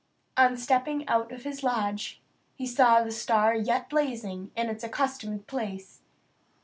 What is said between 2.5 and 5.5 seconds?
he saw the star yet blazing in its accustomed